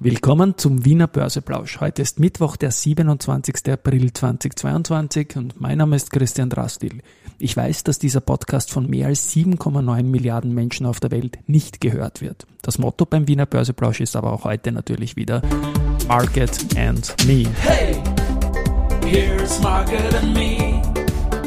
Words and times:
Willkommen 0.00 0.56
zum 0.56 0.84
Wiener 0.84 1.08
Börseplausch. 1.08 1.80
Heute 1.80 2.02
ist 2.02 2.20
Mittwoch, 2.20 2.54
der 2.54 2.70
27. 2.70 3.68
April 3.68 4.12
2022 4.12 5.34
und 5.34 5.60
mein 5.60 5.78
Name 5.78 5.96
ist 5.96 6.12
Christian 6.12 6.50
Drastil. 6.50 7.02
Ich 7.40 7.56
weiß, 7.56 7.82
dass 7.82 7.98
dieser 7.98 8.20
Podcast 8.20 8.70
von 8.70 8.88
mehr 8.88 9.08
als 9.08 9.34
7,9 9.34 10.04
Milliarden 10.04 10.54
Menschen 10.54 10.86
auf 10.86 11.00
der 11.00 11.10
Welt 11.10 11.40
nicht 11.48 11.80
gehört 11.80 12.20
wird. 12.20 12.46
Das 12.62 12.78
Motto 12.78 13.06
beim 13.06 13.26
Wiener 13.26 13.46
Börseplausch 13.46 14.00
ist 14.00 14.14
aber 14.14 14.32
auch 14.32 14.44
heute 14.44 14.70
natürlich 14.70 15.16
wieder 15.16 15.42
Market 16.06 16.56
and 16.76 17.16
Me. 17.26 17.44
Hey, 17.62 18.00
here's 19.04 19.60
Market 19.60 20.14
and 20.14 20.32
Me, 20.32 20.80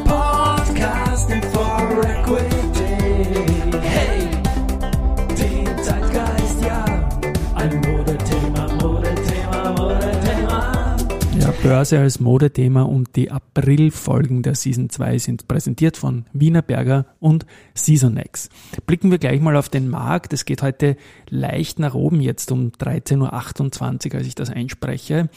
podcasting 0.03 1.41
for 1.53 2.03
equity. 2.03 3.70
Börse 11.71 11.99
als 11.99 12.19
Modethema 12.19 12.81
und 12.81 13.15
die 13.15 13.31
April-Folgen 13.31 14.43
der 14.43 14.55
Season 14.55 14.89
2 14.89 15.17
sind 15.19 15.47
präsentiert 15.47 15.95
von 15.95 16.25
Wiener 16.33 16.61
Berger 16.61 17.05
und 17.21 17.45
Seasonex. 17.75 18.49
Blicken 18.85 19.09
wir 19.09 19.19
gleich 19.19 19.39
mal 19.39 19.55
auf 19.55 19.69
den 19.69 19.87
Markt. 19.87 20.33
Es 20.33 20.43
geht 20.43 20.63
heute 20.63 20.97
leicht 21.29 21.79
nach 21.79 21.93
oben 21.93 22.19
jetzt 22.19 22.51
um 22.51 22.71
13.28 22.71 24.11
Uhr, 24.11 24.17
als 24.17 24.27
ich 24.27 24.35
das 24.35 24.49
einspreche. 24.49 25.29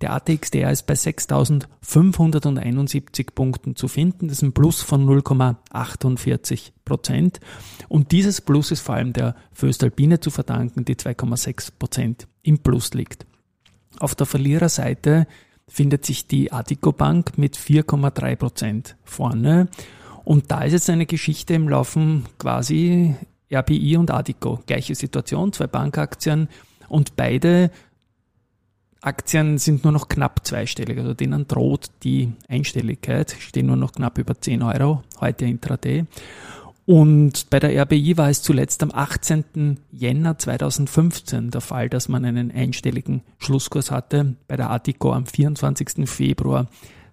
Der 0.00 0.12
ATXDR 0.12 0.70
ist 0.70 0.86
bei 0.86 0.94
6.571 0.94 3.34
Punkten 3.34 3.74
zu 3.74 3.88
finden. 3.88 4.28
Das 4.28 4.36
ist 4.36 4.42
ein 4.42 4.52
Plus 4.52 4.82
von 4.82 5.04
0,48 5.04 6.70
Prozent. 6.84 7.40
Und 7.88 8.12
dieses 8.12 8.40
Plus 8.40 8.70
ist 8.70 8.82
vor 8.82 8.94
allem 8.94 9.14
der 9.14 9.34
Föstalpine 9.52 10.20
zu 10.20 10.30
verdanken, 10.30 10.84
die 10.84 10.94
2,6 10.94 11.72
Prozent 11.76 12.28
im 12.44 12.60
Plus 12.60 12.94
liegt. 12.94 13.26
Auf 13.98 14.14
der 14.14 14.26
Verliererseite 14.26 15.26
findet 15.72 16.04
sich 16.04 16.26
die 16.26 16.52
Adico 16.52 16.92
Bank 16.92 17.38
mit 17.38 17.56
4,3 17.56 18.36
Prozent 18.36 18.96
vorne. 19.04 19.68
Und 20.24 20.50
da 20.50 20.62
ist 20.62 20.72
jetzt 20.72 20.90
eine 20.90 21.06
Geschichte 21.06 21.54
im 21.54 21.68
Laufen 21.68 22.26
quasi 22.38 23.14
RBI 23.52 23.96
und 23.96 24.10
Adico. 24.10 24.60
Gleiche 24.66 24.94
Situation, 24.94 25.52
zwei 25.52 25.66
Bankaktien 25.66 26.48
und 26.88 27.16
beide 27.16 27.70
Aktien 29.00 29.58
sind 29.58 29.82
nur 29.82 29.92
noch 29.92 30.08
knapp 30.08 30.46
zweistellig, 30.46 30.98
also 30.98 31.12
denen 31.12 31.48
droht 31.48 31.86
die 32.04 32.32
Einstelligkeit, 32.48 33.34
stehen 33.40 33.66
nur 33.66 33.76
noch 33.76 33.92
knapp 33.92 34.16
über 34.18 34.40
10 34.40 34.62
Euro, 34.62 35.02
heute 35.20 35.46
intraday. 35.46 36.04
Und 36.84 37.48
bei 37.50 37.60
der 37.60 37.80
RBI 37.80 38.16
war 38.16 38.28
es 38.28 38.42
zuletzt 38.42 38.82
am 38.82 38.90
18. 38.92 39.78
Jänner 39.92 40.36
2015 40.36 41.50
der 41.50 41.60
Fall, 41.60 41.88
dass 41.88 42.08
man 42.08 42.24
einen 42.24 42.50
einstelligen 42.50 43.22
Schlusskurs 43.38 43.90
hatte, 43.90 44.34
bei 44.48 44.56
der 44.56 44.70
Artico 44.70 45.12
am 45.12 45.26
24. 45.26 46.08
Februar 46.08 46.68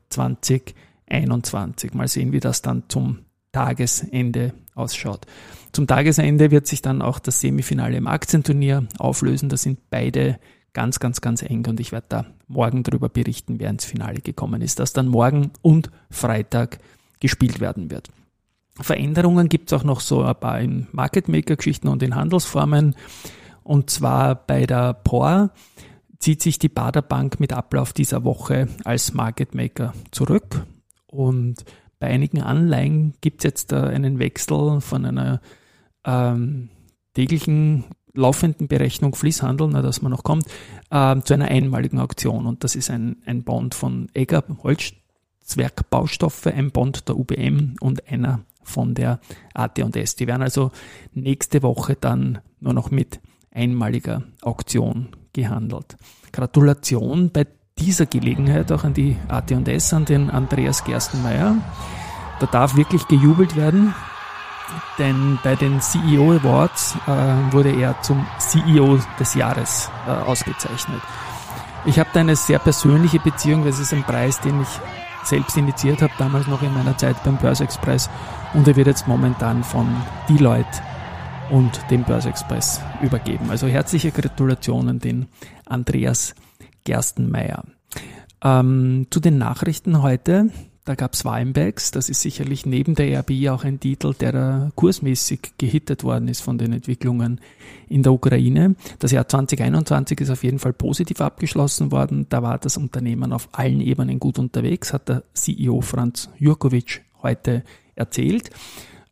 2021. 0.10 1.94
Mal 1.94 2.08
sehen, 2.08 2.32
wie 2.32 2.40
das 2.40 2.64
dann 2.64 2.84
zum 2.88 3.20
Tagesende 3.52 4.54
ausschaut. 4.74 5.28
Zum 5.72 5.86
Tagesende 5.86 6.50
wird 6.50 6.66
sich 6.66 6.82
dann 6.82 7.04
auch 7.04 7.20
das 7.20 7.42
Semifinale 7.42 7.98
im 7.98 8.08
Aktienturnier 8.08 8.88
auflösen. 8.98 9.50
Da 9.50 9.58
sind 9.58 9.90
beide 9.92 10.40
ganz, 10.74 11.00
ganz, 11.00 11.22
ganz 11.22 11.44
eng 11.44 11.66
und 11.68 11.80
ich 11.80 11.92
werde 11.92 12.06
da 12.10 12.26
morgen 12.48 12.82
darüber 12.84 13.10
berichten, 13.10 13.60
wer 13.60 13.70
ins 13.70 13.86
Finale 13.86 14.22
gekommen 14.22 14.62
ist, 14.62 14.80
das 14.80 14.94
dann 14.94 15.08
morgen 15.08 15.52
und 15.62 15.92
Freitag 16.10 16.80
gespielt 17.20 17.60
werden 17.60 17.92
wird. 17.92 18.10
Veränderungen 18.82 19.50
gibt 19.50 19.72
es 19.72 19.80
auch 19.80 19.84
noch 19.84 20.00
so 20.00 20.24
ein 20.24 20.36
paar 20.36 20.60
in 20.60 20.88
Market 20.92 21.28
Maker 21.28 21.56
Geschichten 21.56 21.88
und 21.88 22.04
in 22.04 22.16
Handelsformen. 22.16 22.96
Und 23.64 23.90
zwar 23.90 24.36
bei 24.36 24.66
der 24.66 24.94
POR 24.94 25.52
zieht 26.20 26.42
sich 26.42 26.60
die 26.60 26.70
Bader 26.70 27.02
Bank 27.02 27.40
mit 27.40 27.54
Ablauf 27.54 27.94
dieser 27.94 28.24
Woche 28.24 28.68
als 28.84 29.14
Market 29.14 29.56
Maker 29.56 29.94
zurück. 30.12 30.66
Und 31.08 31.64
bei 32.00 32.08
einigen 32.08 32.42
Anleihen 32.42 33.14
gibt 33.22 33.42
es 33.42 33.44
jetzt 33.44 33.74
einen 33.74 34.20
Wechsel 34.20 34.82
von 34.82 35.06
einer 35.06 35.42
ähm, 36.06 36.70
täglichen 37.14 37.86
laufenden 38.14 38.68
Berechnung 38.68 39.16
Fließhandel, 39.16 39.68
na, 39.72 39.82
dass 39.82 40.02
man 40.02 40.12
noch 40.12 40.24
kommt, 40.24 40.46
äh, 40.90 41.20
zu 41.22 41.34
einer 41.34 41.48
einmaligen 41.48 42.00
Auktion. 42.00 42.46
Und 42.46 42.64
das 42.64 42.76
ist 42.76 42.90
ein, 42.90 43.18
ein 43.26 43.44
Bond 43.44 43.76
von 43.76 44.10
Egger 44.14 44.44
Holzzwergbaustoffe, 44.64 46.48
ein 46.48 46.72
Bond 46.72 47.08
der 47.08 47.18
UBM 47.18 47.76
und 47.80 48.08
einer 48.10 48.42
von 48.70 48.94
der 48.94 49.20
AT&S. 49.54 50.16
Die 50.16 50.28
werden 50.28 50.44
also 50.44 50.72
nächste 51.14 51.64
Woche 51.64 51.98
dann 52.00 52.40
nur 52.60 52.74
noch 52.74 52.92
mit 52.92 53.20
einmaliger 53.52 54.24
Auktion 54.42 55.10
gehandelt. 55.34 55.98
Gratulation 56.32 57.32
bei 57.32 57.48
dieser 57.78 58.06
Gelegenheit 58.06 58.72
auch 58.72 58.84
an 58.84 58.94
die 58.94 59.18
AT&S, 59.28 59.94
an 59.94 60.06
den 60.06 60.30
Andreas 60.30 60.84
Gerstenmeier. 60.84 61.58
Da 62.40 62.46
darf 62.46 62.76
wirklich 62.76 63.08
gejubelt 63.08 63.56
werden 63.56 63.94
denn 64.98 65.40
bei 65.44 65.56
den 65.56 65.82
CEO 65.82 66.34
Awards 66.34 66.96
äh, 67.08 67.54
wurde 67.54 67.72
er 67.72 68.02
zum 68.02 68.26
CEO 68.38 69.00
des 69.20 69.34
Jahres 69.34 69.90
äh, 70.08 70.12
ausgezeichnet. 70.12 71.02
Ich 71.86 71.98
habe 71.98 72.10
da 72.14 72.20
eine 72.20 72.36
sehr 72.36 72.60
persönliche 72.60 73.20
Beziehung, 73.20 73.64
weil 73.64 73.70
es 73.70 73.80
ist 73.80 73.94
ein 73.94 74.04
Preis, 74.04 74.40
den 74.42 74.62
ich 74.62 74.68
selbst 75.24 75.58
initiiert 75.58 76.02
habe, 76.02 76.14
damals 76.18 76.48
noch 76.48 76.62
in 76.62 76.74
meiner 76.74 76.98
Zeit 76.98 77.24
beim 77.24 77.38
Börse 77.38 77.64
und 78.54 78.68
er 78.68 78.76
wird 78.76 78.88
jetzt 78.88 79.08
momentan 79.08 79.64
von 79.64 79.88
Deloitte 80.28 80.82
und 81.50 81.80
dem 81.90 82.04
Börse 82.04 82.30
übergeben. 83.02 83.50
Also 83.50 83.68
herzliche 83.68 84.12
Gratulationen 84.12 85.00
den 85.00 85.28
Andreas 85.66 86.36
Gerstenmeier. 86.84 87.64
Ähm, 88.44 89.08
zu 89.10 89.20
den 89.20 89.38
Nachrichten 89.38 90.02
heute. 90.02 90.50
Da 90.90 90.96
gab 90.96 91.14
es 91.14 91.24
Weinbergs, 91.24 91.92
das 91.92 92.10
ist 92.10 92.22
sicherlich 92.22 92.66
neben 92.66 92.96
der 92.96 93.20
RBI 93.20 93.50
auch 93.50 93.64
ein 93.64 93.80
Titel, 93.80 94.16
der 94.16 94.72
kursmäßig 94.74 95.52
gehittet 95.60 96.04
worden 96.04 96.28
ist 96.28 96.42
von 96.42 96.58
den 96.58 96.74
Entwicklungen 96.74 97.42
in 97.90 98.02
der 98.02 98.12
Ukraine. 98.12 98.74
Das 98.98 99.12
Jahr 99.12 99.28
2021 99.28 100.20
ist 100.20 100.32
auf 100.32 100.44
jeden 100.44 100.58
Fall 100.58 100.74
positiv 100.74 101.22
abgeschlossen 101.22 101.92
worden. 101.92 102.26
Da 102.30 102.42
war 102.42 102.58
das 102.58 102.76
Unternehmen 102.76 103.34
auf 103.34 103.50
allen 103.52 103.82
Ebenen 103.82 104.20
gut 104.20 104.40
unterwegs, 104.40 104.92
hat 104.92 105.10
der 105.10 105.22
CEO 105.36 105.82
Franz 105.82 106.28
Jurkovic 106.40 107.04
heute 107.22 107.64
erzählt. 107.94 108.50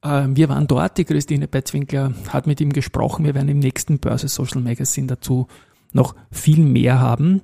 Ähm, 0.03 0.35
wir 0.35 0.49
waren 0.49 0.65
dort, 0.65 0.97
die 0.97 1.05
Christine 1.05 1.47
Betzwinkler 1.47 2.11
hat 2.29 2.47
mit 2.47 2.59
ihm 2.59 2.73
gesprochen. 2.73 3.23
Wir 3.23 3.35
werden 3.35 3.49
im 3.49 3.59
nächsten 3.59 3.99
Börse 3.99 4.29
Social 4.29 4.61
Magazine 4.61 5.05
dazu 5.05 5.45
noch 5.93 6.15
viel 6.31 6.63
mehr 6.63 6.99
haben. 6.99 7.43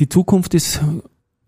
Die 0.00 0.08
Zukunft 0.08 0.54
ist 0.54 0.80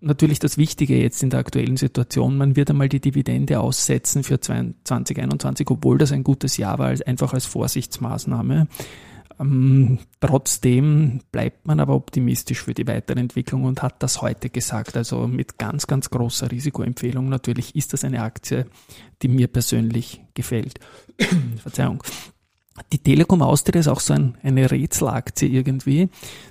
natürlich 0.00 0.38
das 0.38 0.58
Wichtige 0.58 1.00
jetzt 1.00 1.22
in 1.22 1.30
der 1.30 1.40
aktuellen 1.40 1.76
Situation. 1.76 2.36
Man 2.36 2.56
wird 2.56 2.70
einmal 2.70 2.88
die 2.88 3.00
Dividende 3.00 3.60
aussetzen 3.60 4.24
für 4.24 4.40
2021, 4.40 5.68
obwohl 5.70 5.98
das 5.98 6.12
ein 6.12 6.24
gutes 6.24 6.56
Jahr 6.56 6.78
war, 6.78 6.94
einfach 7.06 7.32
als 7.34 7.46
Vorsichtsmaßnahme. 7.46 8.68
Ähm, 9.38 9.98
trotzdem 10.20 11.20
bleibt 11.32 11.66
man 11.66 11.80
aber 11.80 11.94
optimistisch 11.94 12.62
für 12.62 12.74
die 12.74 12.86
weitere 12.86 13.20
Entwicklung 13.20 13.64
und 13.64 13.82
hat 13.82 14.02
das 14.02 14.20
heute 14.20 14.50
gesagt. 14.50 14.96
Also 14.96 15.26
mit 15.26 15.58
ganz, 15.58 15.86
ganz 15.86 16.10
großer 16.10 16.50
Risikoempfehlung. 16.50 17.28
Natürlich 17.28 17.74
ist 17.74 17.92
das 17.92 18.04
eine 18.04 18.22
Aktie, 18.22 18.66
die 19.22 19.28
mir 19.28 19.48
persönlich 19.48 20.20
gefällt. 20.34 20.80
Verzeihung. 21.62 22.02
Die 22.92 22.98
Telekom 22.98 23.42
Austria 23.42 23.80
ist 23.80 23.88
auch 23.88 24.00
so 24.00 24.14
ein, 24.14 24.36
eine 24.42 24.70
Rätselaktie 24.70 25.48
irgendwie. 25.48 26.08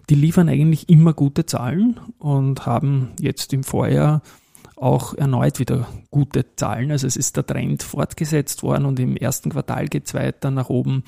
Die 0.10 0.16
liefern 0.16 0.50
eigentlich 0.50 0.90
immer 0.90 1.14
gute 1.14 1.46
Zahlen 1.46 2.00
und 2.18 2.66
haben 2.66 3.10
jetzt 3.20 3.54
im 3.54 3.64
Vorjahr 3.64 4.22
auch 4.76 5.14
erneut 5.14 5.60
wieder 5.60 5.88
gute 6.10 6.56
Zahlen. 6.56 6.92
Also 6.92 7.08
es 7.08 7.18
ist 7.18 7.36
der 7.36 7.46
Trend 7.46 7.84
fortgesetzt 7.84 8.64
worden 8.64 8.86
und 8.86 9.00
im 9.00 9.18
ersten 9.18 9.50
Quartal 9.50 9.88
geht 9.88 10.08
es 10.08 10.14
weiter 10.14 10.52
nach 10.52 10.70
oben. 10.70 11.04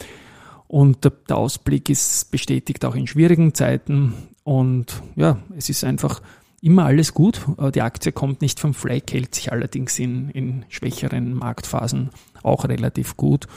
Und 0.67 1.03
der, 1.03 1.11
der 1.27 1.37
Ausblick 1.37 1.89
ist 1.89 2.31
bestätigt 2.31 2.85
auch 2.85 2.95
in 2.95 3.07
schwierigen 3.07 3.53
Zeiten. 3.53 4.13
Und 4.43 5.01
ja, 5.15 5.37
es 5.57 5.69
ist 5.69 5.83
einfach 5.83 6.21
immer 6.61 6.85
alles 6.85 7.13
gut. 7.13 7.41
Die 7.75 7.81
Aktie 7.81 8.11
kommt 8.11 8.41
nicht 8.41 8.59
vom 8.59 8.73
Fleck, 8.73 9.11
hält 9.11 9.35
sich 9.35 9.51
allerdings 9.51 9.99
in, 9.99 10.29
in 10.29 10.65
schwächeren 10.69 11.33
Marktphasen 11.33 12.09
auch 12.43 12.65
relativ 12.65 13.17
gut. 13.17 13.47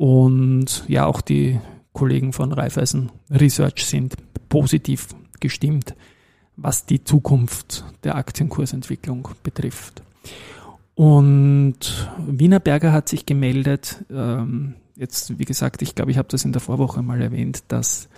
Und 0.00 0.84
ja, 0.88 1.04
auch 1.04 1.20
die 1.20 1.60
Kollegen 1.92 2.32
von 2.32 2.54
Raiffeisen 2.54 3.12
Research 3.30 3.84
sind 3.84 4.14
positiv 4.48 5.08
gestimmt, 5.40 5.94
was 6.56 6.86
die 6.86 7.04
Zukunft 7.04 7.84
der 8.02 8.14
Aktienkursentwicklung 8.14 9.28
betrifft. 9.42 10.02
Und 10.94 12.10
Wiener 12.16 12.60
Berger 12.60 12.92
hat 12.92 13.10
sich 13.10 13.26
gemeldet, 13.26 14.02
ähm, 14.10 14.76
jetzt 14.96 15.38
wie 15.38 15.44
gesagt, 15.44 15.82
ich 15.82 15.94
glaube, 15.94 16.12
ich 16.12 16.16
habe 16.16 16.28
das 16.28 16.46
in 16.46 16.52
der 16.52 16.62
Vorwoche 16.62 17.02
mal 17.02 17.20
erwähnt, 17.20 17.64
dass 17.68 18.08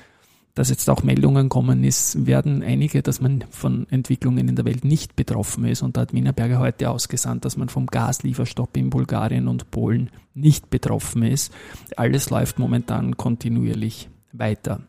dass 0.55 0.69
jetzt 0.69 0.91
auch 0.91 1.03
Meldungen 1.03 1.49
kommen 1.49 1.83
ist, 1.83 2.27
werden 2.27 2.63
einige, 2.63 3.03
dass 3.03 3.21
man 3.21 3.45
von 3.51 3.87
Entwicklungen 3.91 4.49
in 4.49 4.57
der 4.57 4.67
Welt 4.67 4.85
nicht 4.85 5.17
betroffen 5.17 5.65
ist. 5.65 5.83
Und 5.83 5.97
da 5.97 6.03
hat 6.03 6.13
Wienerberger 6.13 6.59
heute 6.59 6.91
ausgesandt, 6.91 7.45
dass 7.45 7.57
man 7.57 7.71
vom 7.71 7.87
Gaslieferstopp 7.87 8.77
in 8.77 8.91
Bulgarien 8.91 9.49
und 9.49 9.71
Polen 9.71 10.11
nicht 10.35 10.69
betroffen 10.69 11.23
ist. 11.23 11.53
Alles 11.97 12.29
läuft 12.29 12.59
momentan 12.59 13.17
kontinuierlich 13.17 14.11
weiter. 14.33 14.83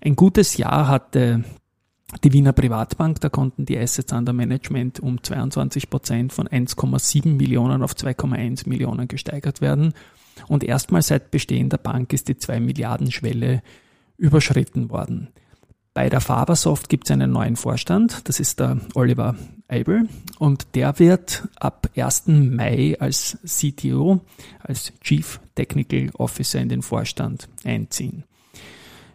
Ein 0.00 0.16
gutes 0.16 0.56
Jahr 0.56 0.88
hatte 0.88 1.44
die 2.22 2.32
Wiener 2.32 2.52
Privatbank, 2.52 3.20
da 3.20 3.28
konnten 3.28 3.66
die 3.66 3.78
Assets 3.78 4.12
under 4.12 4.32
Management 4.32 5.00
um 5.00 5.22
22 5.22 5.90
Prozent 5.90 6.32
von 6.32 6.48
1,7 6.48 7.34
Millionen 7.34 7.82
auf 7.82 7.92
2,1 7.92 8.68
Millionen 8.68 9.08
gesteigert 9.08 9.60
werden. 9.60 9.92
Und 10.48 10.64
erstmals 10.64 11.08
seit 11.08 11.30
Bestehen 11.30 11.68
der 11.68 11.78
Bank 11.78 12.12
ist 12.12 12.28
die 12.28 12.36
2 12.36 12.60
Milliarden 12.60 13.10
Schwelle 13.10 13.62
überschritten 14.24 14.88
worden. 14.90 15.28
Bei 15.92 16.08
der 16.08 16.20
Fabersoft 16.20 16.88
gibt 16.88 17.04
es 17.04 17.12
einen 17.12 17.30
neuen 17.30 17.54
Vorstand, 17.54 18.28
das 18.28 18.40
ist 18.40 18.58
der 18.58 18.78
Oliver 18.94 19.36
Eibel 19.68 20.08
und 20.38 20.74
der 20.74 20.98
wird 20.98 21.46
ab 21.56 21.88
1. 21.94 22.24
Mai 22.26 22.96
als 22.98 23.38
CTO, 23.46 24.20
als 24.58 24.92
Chief 25.00 25.40
Technical 25.54 26.10
Officer 26.14 26.60
in 26.60 26.68
den 26.68 26.82
Vorstand 26.82 27.48
einziehen. 27.64 28.24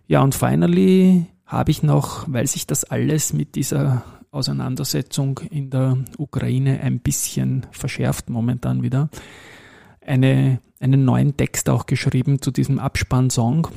Ja, 0.08 0.22
und 0.22 0.36
finally 0.36 1.26
habe 1.46 1.72
ich 1.72 1.84
noch, 1.84 2.32
weil 2.32 2.48
sich 2.48 2.66
das 2.66 2.86
alles 2.86 3.34
mit 3.34 3.56
dieser 3.56 4.04
Auseinandersetzung 4.32 5.40
in 5.50 5.72
der 5.72 5.98
Ukraine 6.18 6.82
ein 6.82 7.00
bisschen 7.00 7.66
verschärft 7.72 8.30
momentan 8.30 8.84
wieder, 8.84 9.10
eine, 10.06 10.62
einen 10.80 11.04
neuen 11.04 11.36
Text 11.36 11.68
auch 11.68 11.88
geschrieben 11.88 12.42
zu 12.42 12.52
diesem 12.52 12.80
Abspannsong. 12.80 13.68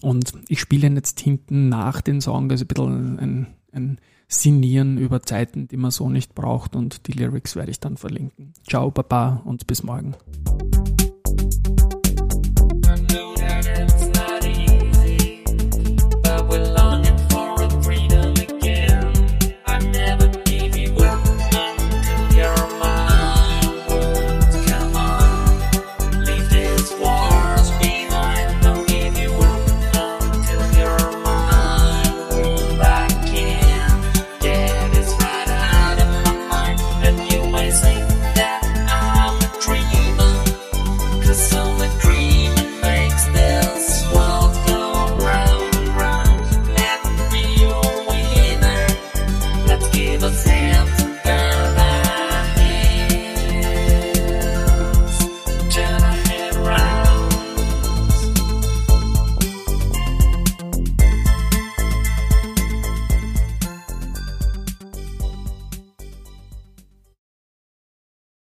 Und 0.00 0.32
ich 0.48 0.60
spiele 0.60 0.88
jetzt 0.88 1.20
hinten 1.20 1.68
nach 1.68 2.00
den 2.00 2.20
Song, 2.20 2.50
also 2.50 2.64
ein 2.64 2.68
bisschen 2.68 3.18
ein, 3.18 3.46
ein 3.72 3.98
Sinieren 4.26 4.98
über 4.98 5.22
Zeiten, 5.22 5.68
die 5.68 5.76
man 5.76 5.90
so 5.90 6.08
nicht 6.08 6.34
braucht 6.34 6.74
und 6.74 7.06
die 7.06 7.12
Lyrics 7.12 7.56
werde 7.56 7.70
ich 7.70 7.80
dann 7.80 7.96
verlinken. 7.96 8.54
Ciao, 8.68 8.90
Baba 8.90 9.42
und 9.44 9.66
bis 9.66 9.82
morgen. 9.82 10.16